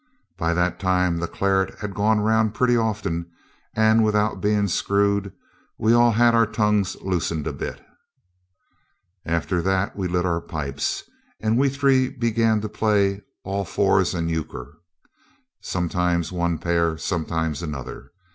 [0.35, 3.29] By that time the claret had gone round pretty often;
[3.75, 5.31] and without being screwed
[5.77, 7.85] we'd all had our tongues loosened a bit.
[9.27, 11.03] After that we lit our pipes,
[11.39, 14.73] and we three began to play all fours and euchre,
[15.61, 18.09] sometimes one pair, sometimes another.